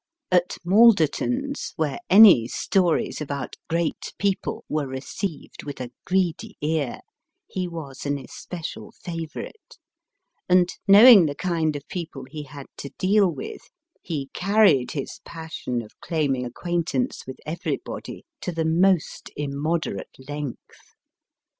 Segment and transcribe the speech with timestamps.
[0.31, 7.01] At Malderton's, where any stories about great people were received with a greedy ear,
[7.53, 9.77] ho was an especial favourite;
[10.49, 13.69] and, knowing the kind of people he had to deal with,
[14.09, 20.95] ho carried his passion of claiming acquaintance with everybody, to the most immoderate length.